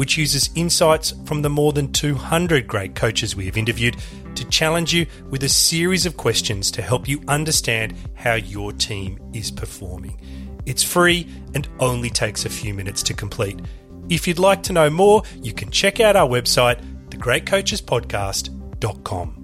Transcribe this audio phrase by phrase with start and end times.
[0.00, 3.98] which uses insights from the more than 200 great coaches we have interviewed
[4.34, 9.20] to challenge you with a series of questions to help you understand how your team
[9.34, 10.18] is performing.
[10.64, 13.60] It's free and only takes a few minutes to complete.
[14.08, 16.80] If you'd like to know more, you can check out our website,
[17.10, 19.36] thegreatcoachespodcast.com.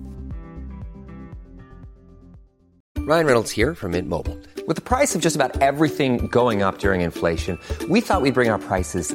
[3.00, 4.38] Ryan Reynolds here from Mint Mobile.
[4.66, 7.58] With the price of just about everything going up during inflation,
[7.90, 9.14] we thought we'd bring our prices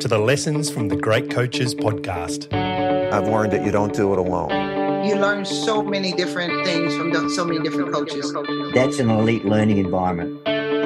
[0.00, 2.50] to the Lessons from the Great Coaches podcast.
[2.54, 5.04] I've learned that you don't do it alone.
[5.04, 8.32] You learn so many different things from so many different coaches.
[8.72, 10.42] That's an elite learning environment.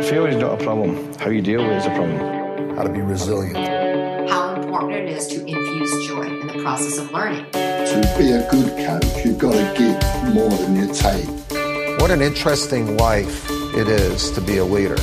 [0.06, 1.14] Failure is not a problem.
[1.14, 2.74] How you deal with it is a problem.
[2.74, 3.56] How to be resilient.
[4.28, 7.48] How important it is to infuse joy in the process of learning.
[7.52, 12.00] To be a good coach, you've got to give more than you take.
[12.00, 14.97] What an interesting life it is to be a leader.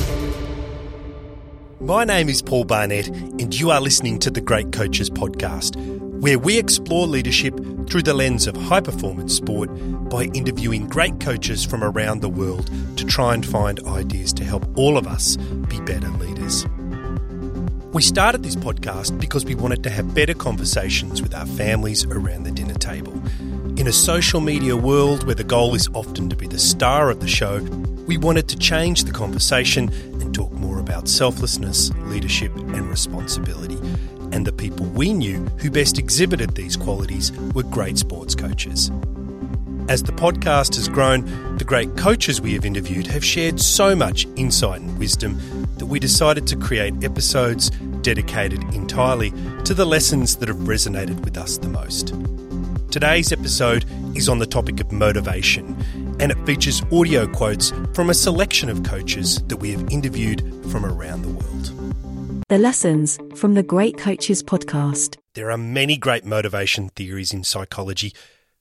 [1.82, 5.74] My name is Paul Barnett, and you are listening to the Great Coaches Podcast,
[6.20, 7.56] where we explore leadership
[7.88, 9.68] through the lens of high performance sport
[10.08, 14.64] by interviewing great coaches from around the world to try and find ideas to help
[14.78, 16.64] all of us be better leaders.
[17.92, 22.44] We started this podcast because we wanted to have better conversations with our families around
[22.44, 23.12] the dinner table.
[23.76, 27.18] In a social media world where the goal is often to be the star of
[27.18, 27.58] the show,
[28.06, 29.90] we wanted to change the conversation
[31.02, 33.76] about selflessness, leadership, and responsibility.
[34.32, 38.90] And the people we knew who best exhibited these qualities were great sports coaches.
[39.88, 44.26] As the podcast has grown, the great coaches we have interviewed have shared so much
[44.36, 45.38] insight and wisdom
[45.78, 47.70] that we decided to create episodes
[48.02, 49.32] dedicated entirely
[49.64, 52.14] to the lessons that have resonated with us the most.
[52.92, 53.84] Today's episode
[54.14, 55.76] is on the topic of motivation,
[56.18, 60.40] and it features audio quotes from a selection of coaches that we have interviewed
[60.70, 62.44] from around the world.
[62.48, 65.16] The lessons from the Great Coaches Podcast.
[65.34, 68.12] There are many great motivation theories in psychology,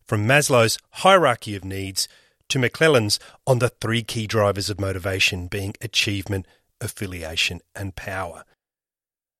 [0.06, 2.08] from Maslow's hierarchy of needs
[2.50, 6.46] to McClelland's on the three key drivers of motivation being achievement,
[6.80, 8.44] affiliation, and power.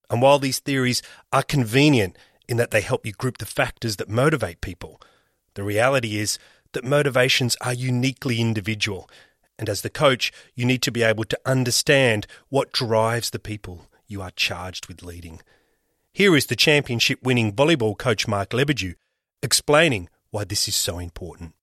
[0.10, 1.02] And while these theories
[1.32, 2.18] are convenient
[2.48, 5.02] in that they help you group the factors that motivate people,
[5.56, 6.38] the reality is
[6.74, 9.10] that motivations are uniquely individual.
[9.58, 13.88] And as the coach, you need to be able to understand what drives the people
[14.08, 15.42] you are charged with leading.
[16.14, 18.96] Here is the championship winning volleyball coach Mark Lebedew
[19.42, 21.54] explaining why this is so important.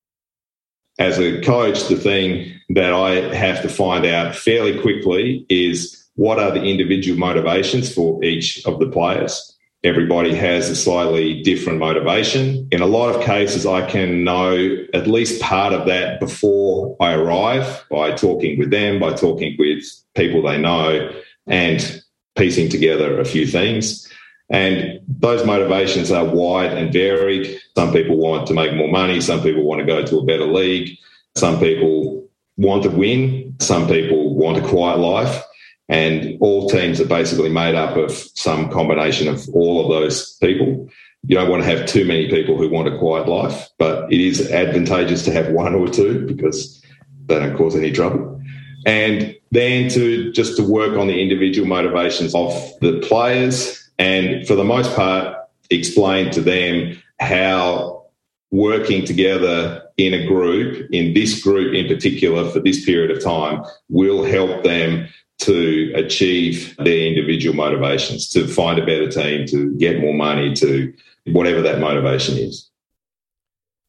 [0.98, 6.40] As a coach, the thing that I have to find out fairly quickly is what
[6.40, 12.69] are the individual motivations for each of the players everybody has a slightly different motivation.
[12.72, 17.15] In a lot of cases, I can know at least part of that before I
[17.15, 19.84] arrive by talking with them, by talking with
[20.15, 21.11] people they know,
[21.47, 22.02] and
[22.37, 24.08] piecing together a few things.
[24.50, 27.61] And those motivations are wide and varied.
[27.76, 30.47] Some people want to make more money, some people want to go to a better
[30.47, 30.97] league,
[31.37, 35.44] some people want to win, some people want a quiet life.
[35.88, 40.88] And all teams are basically made up of some combination of all of those people.
[41.26, 44.20] You don't want to have too many people who want a quiet life, but it
[44.20, 46.82] is advantageous to have one or two because
[47.26, 48.40] they don't cause any trouble.
[48.87, 54.55] And then to just to work on the individual motivations of the players and for
[54.55, 55.37] the most part,
[55.70, 58.06] explain to them how
[58.50, 63.62] working together in a group, in this group in particular for this period of time,
[63.88, 65.08] will help them
[65.38, 70.93] to achieve their individual motivations, to find a better team, to get more money, to
[71.26, 72.70] whatever that motivation is.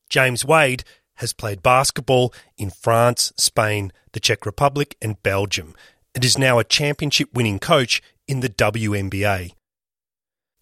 [0.09, 0.83] James Wade
[1.15, 5.75] has played basketball in France, Spain, the Czech Republic, and Belgium,
[6.15, 9.53] and is now a championship winning coach in the WNBA.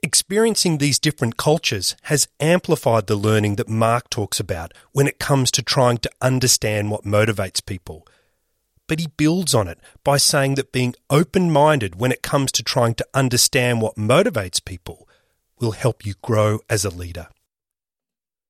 [0.03, 5.49] Experiencing these different cultures has amplified the learning that Mark talks about when it comes
[5.51, 8.07] to trying to understand what motivates people.
[8.87, 12.63] But he builds on it by saying that being open minded when it comes to
[12.63, 15.07] trying to understand what motivates people
[15.59, 17.27] will help you grow as a leader.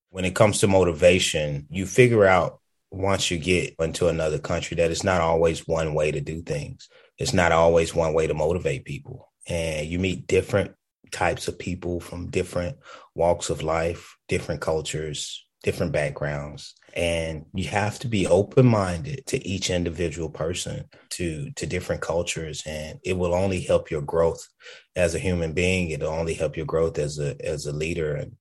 [0.10, 2.60] When it comes to motivation, you figure out
[2.92, 6.88] once you get into another country that it's not always one way to do things.
[7.18, 9.32] It's not always one way to motivate people.
[9.48, 10.74] And you meet different
[11.12, 12.78] types of people from different
[13.16, 16.76] walks of life, different cultures, different backgrounds.
[16.98, 22.64] And you have to be open minded to each individual person, to, to different cultures.
[22.66, 24.48] And it will only help your growth
[24.96, 25.92] as a human being.
[25.92, 28.16] It'll only help your growth as a as a leader.
[28.16, 28.38] And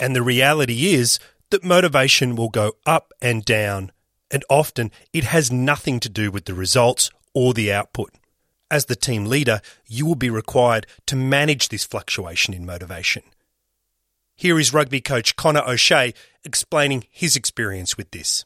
[0.00, 1.20] and the reality is
[1.50, 3.92] that motivation will go up and down,
[4.32, 8.10] and often it has nothing to do with the results or the output.
[8.70, 13.22] As the team leader, you will be required to manage this fluctuation in motivation.
[14.42, 18.44] Here is rugby coach Conor O'Shea explaining his experience with this.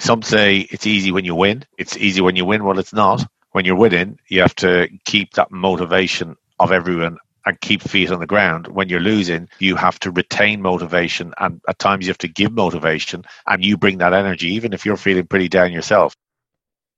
[0.00, 1.64] Some say it's easy when you win.
[1.78, 2.64] It's easy when you win.
[2.64, 3.24] Well, it's not.
[3.52, 8.18] When you're winning, you have to keep that motivation of everyone and keep feet on
[8.18, 8.66] the ground.
[8.66, 12.50] When you're losing, you have to retain motivation, and at times you have to give
[12.50, 16.16] motivation, and you bring that energy, even if you're feeling pretty down yourself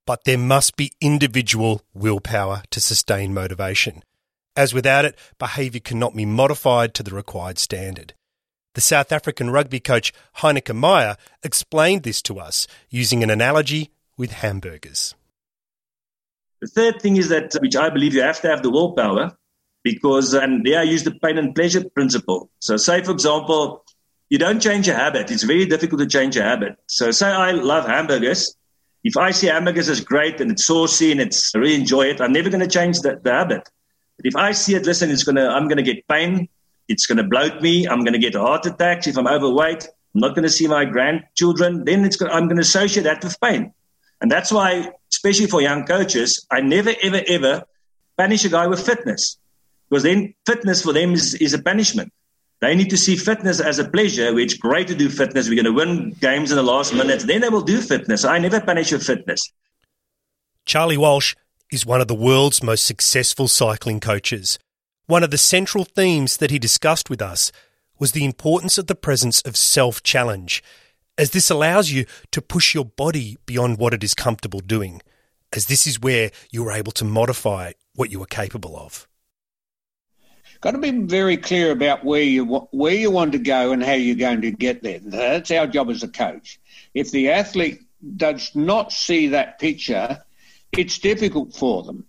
[0.06, 4.02] but there must be individual willpower to sustain motivation.
[4.56, 8.14] As without it, behaviour cannot be modified to the required standard.
[8.74, 14.32] The South African rugby coach Heyneke Meyer explained this to us using an analogy with
[14.32, 15.14] hamburgers.
[16.60, 19.36] The third thing is that, which I believe you have to have the willpower,
[19.82, 22.50] because, and there I use the pain and pleasure principle.
[22.60, 23.84] So, say, for example,
[24.28, 25.30] you don't change a habit.
[25.30, 26.76] It's very difficult to change a habit.
[26.86, 28.56] So, say I love hamburgers
[29.04, 32.20] if I see hamburgers as great and it's saucy and it's I really enjoy it,
[32.20, 33.68] I'm never going to change the, the habit.
[34.18, 36.48] If I see it, listen, it's gonna I'm gonna get pain.
[36.88, 37.86] It's gonna bloat me.
[37.86, 39.84] I'm gonna get heart attacks if I'm overweight.
[40.14, 41.84] I'm not to see my grandchildren.
[41.84, 43.72] Then it's gonna, I'm to associate that with pain,
[44.20, 47.64] and that's why, especially for young coaches, I never ever ever
[48.16, 49.38] punish a guy with fitness
[49.88, 52.12] because then fitness for them is, is a punishment.
[52.60, 55.48] They need to see fitness as a pleasure, which great to do fitness.
[55.48, 57.20] We're going to win games in the last minute.
[57.20, 58.24] Then they will do fitness.
[58.24, 59.52] I never punish with fitness.
[60.64, 61.34] Charlie Walsh
[61.74, 64.58] is one of the world's most successful cycling coaches.
[65.06, 67.52] One of the central themes that he discussed with us
[67.98, 70.62] was the importance of the presence of self challenge,
[71.18, 75.02] as this allows you to push your body beyond what it is comfortable doing,
[75.52, 79.06] as this is where you are able to modify what you are capable of
[80.60, 83.92] got to be very clear about where you where you want to go and how
[83.92, 84.98] you're going to get there.
[84.98, 86.58] That's our job as a coach.
[86.94, 87.82] If the athlete
[88.16, 90.24] does not see that picture,
[90.78, 92.06] it's difficult for them.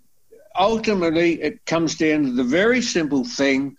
[0.58, 3.78] Ultimately, it comes down to the very simple thing: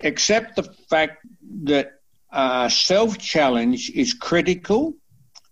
[0.00, 1.26] accept the fact
[1.64, 2.00] that
[2.32, 4.94] uh, self challenge is critical.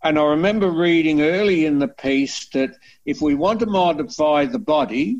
[0.02, 2.70] And I remember reading early in the piece that
[3.04, 5.18] if we want to modify the body,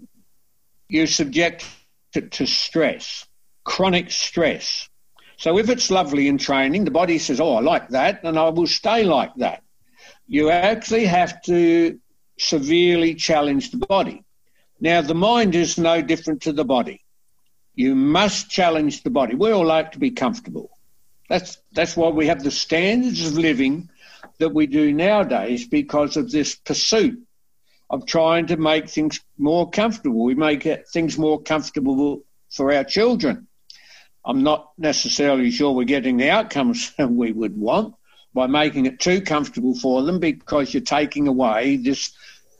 [0.88, 1.66] you subject
[2.14, 3.26] it to stress
[3.66, 4.88] chronic stress.
[5.36, 8.48] So if it's lovely in training, the body says, Oh, I like that, and I
[8.48, 9.62] will stay like that.
[10.26, 11.98] You actually have to
[12.38, 14.24] severely challenge the body.
[14.80, 17.04] Now, the mind is no different to the body.
[17.74, 19.34] You must challenge the body.
[19.34, 20.70] We all like to be comfortable.
[21.28, 23.90] That's, that's why we have the standards of living
[24.38, 27.22] that we do nowadays because of this pursuit
[27.88, 30.24] of trying to make things more comfortable.
[30.24, 33.46] We make things more comfortable for our children.
[34.24, 37.94] I'm not necessarily sure we're getting the outcomes we would want
[38.36, 42.12] by making it too comfortable for them because you're taking away this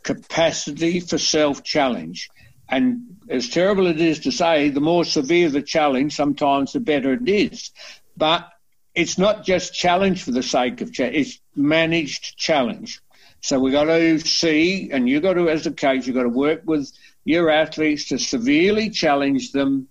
[0.02, 2.30] capacity for self challenge.
[2.66, 7.12] And as terrible it is to say, the more severe the challenge, sometimes the better
[7.12, 7.73] it is.
[8.16, 8.49] But
[8.95, 13.02] it's not just challenge for the sake of challenge, it's managed challenge.
[13.42, 16.30] So we've got to see, and you've got to, as a coach, you've got to
[16.30, 16.90] work with
[17.25, 19.88] your athletes to severely challenge them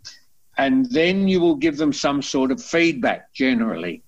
[0.58, 4.05] and then you will give them some sort of feedback generally.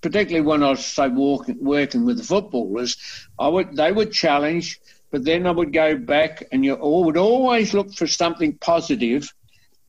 [0.00, 2.96] Particularly when I was say walking, working with the footballers,
[3.38, 7.74] I would they would challenge, but then I would go back and you would always
[7.74, 9.32] look for something positive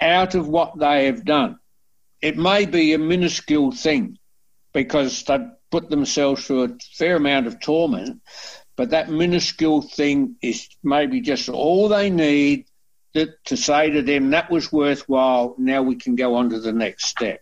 [0.01, 1.59] out of what they have done.
[2.21, 4.17] It may be a minuscule thing
[4.73, 5.39] because they
[5.71, 8.21] put themselves through a fair amount of torment,
[8.75, 12.65] but that minuscule thing is maybe just all they need
[13.13, 15.55] to say to them that was worthwhile.
[15.57, 17.41] Now we can go on to the next step.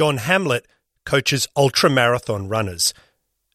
[0.00, 0.66] John Hamlet
[1.04, 2.94] coaches ultra-marathon runners,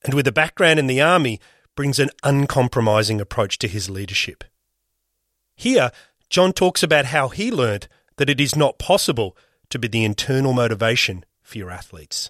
[0.04, 1.40] and with a background in the army,
[1.76, 4.44] brings an uncompromising approach to his leadership.
[5.56, 5.90] Here,
[6.30, 7.88] John talks about how he learned
[8.18, 9.36] that it is not possible
[9.72, 12.30] to be the internal motivation for your athletes.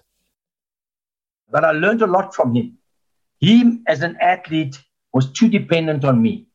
[1.50, 2.78] But I learned a lot from him.
[3.36, 4.82] He, as an athlete,
[5.12, 6.46] was too dependent on me.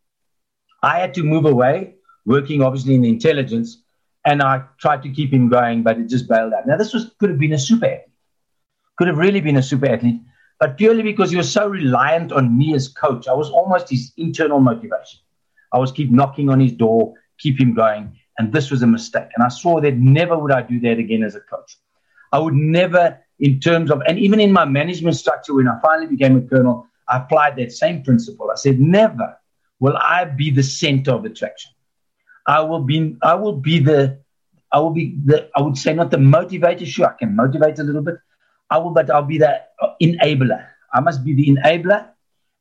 [0.82, 1.94] I had to move away,
[2.26, 3.84] working obviously in intelligence,
[4.26, 6.68] and I tried to keep him going, but it just bailed out.
[6.68, 8.16] Now, this was could have been a super athlete,
[8.98, 10.22] could have really been a super athlete,
[10.60, 14.14] but purely because he was so reliant on me as coach, I was almost his
[14.18, 15.20] internal motivation.
[15.74, 19.30] I was keep knocking on his door, keep him going, and this was a mistake.
[19.36, 21.78] And I saw that never would I do that again as a coach.
[22.32, 26.08] I would never, in terms of, and even in my management structure, when I finally
[26.08, 28.52] became a colonel, I applied that same principle.
[28.52, 29.38] I said, never
[29.80, 31.72] will I be the center of attraction.
[32.46, 34.20] I will be, I will be the,
[34.72, 36.86] I will be the, I would say not the motivator.
[36.86, 38.16] Sure, I can motivate a little bit.
[38.70, 39.62] I will, but I'll be the
[40.02, 40.66] enabler.
[40.94, 42.08] I must be the enabler,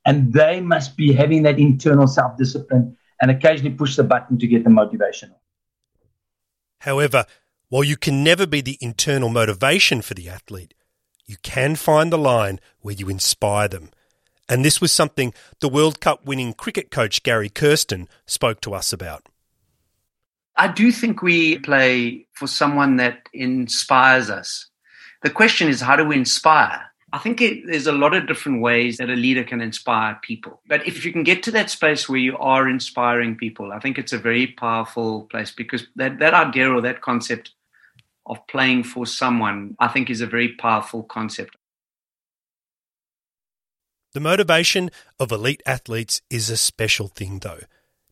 [0.05, 4.47] and they must be having that internal self discipline and occasionally push the button to
[4.47, 5.35] get the motivation.
[6.81, 7.27] However,
[7.69, 10.75] while you can never be the internal motivation for the athlete,
[11.27, 13.91] you can find the line where you inspire them.
[14.49, 18.93] And this was something the World Cup winning cricket coach Gary Kirsten spoke to us
[18.93, 19.29] about.
[20.61, 24.67] I do think we play for someone that inspires us.
[25.23, 26.83] The question is, how do we inspire?
[27.15, 30.61] I think it, there's a lot of different ways that a leader can inspire people.
[30.69, 33.97] But if you can get to that space where you are inspiring people, I think
[33.97, 37.53] it's a very powerful place because that, that idea or that concept
[38.27, 41.57] of playing for someone, I think, is a very powerful concept.
[44.13, 47.61] The motivation of elite athletes is a special thing, though.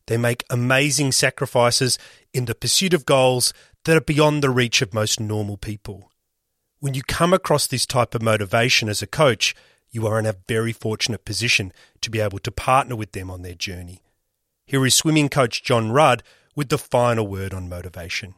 [0.09, 1.99] They make amazing sacrifices
[2.33, 3.53] in the pursuit of goals
[3.85, 6.11] that are beyond the reach of most normal people.
[6.79, 9.53] When you come across this type of motivation as a coach,
[9.91, 13.43] you are in a very fortunate position to be able to partner with them on
[13.43, 14.01] their journey.
[14.65, 16.23] Here is swimming coach John Rudd
[16.55, 18.33] with the final word on motivation.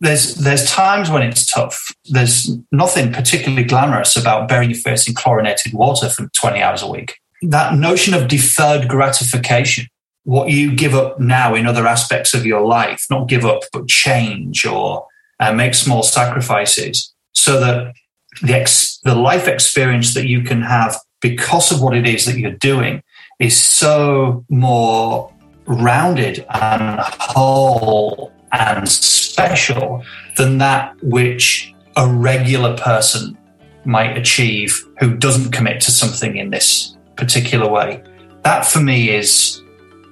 [0.00, 1.94] There's there's times when it's tough.
[2.06, 6.90] There's nothing particularly glamorous about burying your face in chlorinated water for 20 hours a
[6.90, 7.20] week.
[7.42, 9.86] That notion of deferred gratification,
[10.24, 13.88] what you give up now in other aspects of your life, not give up, but
[13.88, 15.06] change or
[15.40, 17.94] uh, make small sacrifices so that
[18.42, 22.38] the, ex- the life experience that you can have because of what it is that
[22.38, 23.02] you're doing
[23.38, 25.32] is so more
[25.66, 30.02] rounded and whole and special
[30.36, 33.36] than that which a regular person
[33.84, 38.02] might achieve who doesn't commit to something in this particular way.
[38.42, 39.62] That for me is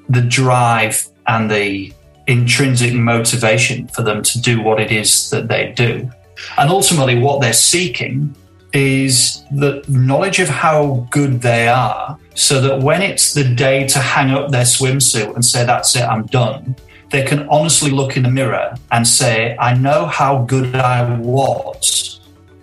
[0.09, 1.93] the drive and the
[2.27, 6.11] intrinsic motivation for them to do what it is that they do.
[6.59, 8.35] And ultimately, what they're seeking
[8.73, 13.99] is the knowledge of how good they are so that when it's the day to
[13.99, 16.75] hang up their swimsuit and say, That's it, I'm done,
[17.11, 22.21] they can honestly look in the mirror and say, I know how good I was,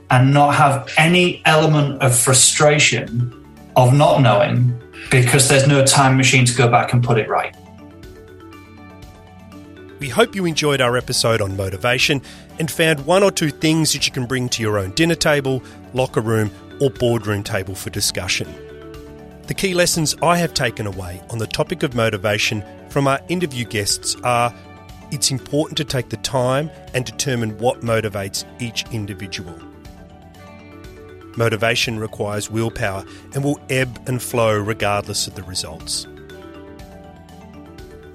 [0.09, 4.73] and not have any element of frustration of not knowing
[5.09, 7.55] because there's no time machine to go back and put it right.
[9.99, 12.21] We hope you enjoyed our episode on motivation
[12.57, 15.61] and found one or two things that you can bring to your own dinner table,
[15.93, 18.47] locker room, or boardroom table for discussion.
[19.47, 23.65] The key lessons I have taken away on the topic of motivation from our interview
[23.65, 24.53] guests are
[25.11, 29.59] it's important to take the time and determine what motivates each individual.
[31.37, 36.07] Motivation requires willpower and will ebb and flow regardless of the results.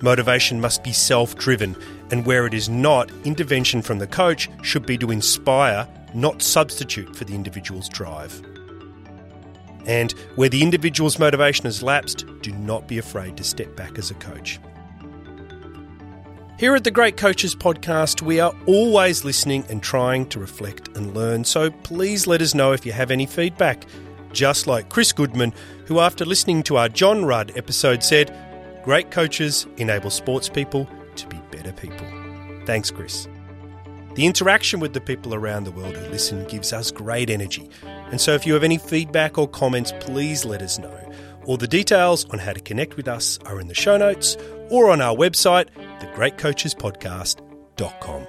[0.01, 1.75] Motivation must be self driven,
[2.11, 7.17] and where it is not, intervention from the coach should be to inspire, not substitute
[7.17, 8.43] for the individual's drive.
[9.87, 14.11] And where the individual's motivation has lapsed, do not be afraid to step back as
[14.11, 14.59] a coach.
[16.57, 21.13] Here at the Great Coaches Podcast, we are always listening and trying to reflect and
[21.13, 23.85] learn, so please let us know if you have any feedback.
[24.33, 25.53] Just like Chris Goodman,
[25.87, 28.33] who after listening to our John Rudd episode said,
[28.85, 32.07] Great coaches enable sports people to be better people.
[32.67, 33.27] Thanks, Chris.
[34.15, 37.69] The interaction with the people around the world who listen gives us great energy.
[37.83, 41.01] And so if you have any feedback or comments, please let us know.
[41.47, 44.37] All the details on how to connect with us are in the show notes
[44.71, 45.69] or on our website,
[46.01, 48.27] thegreatcoachespodcast.com.